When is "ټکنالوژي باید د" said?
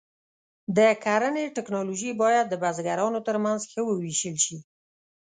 1.57-2.53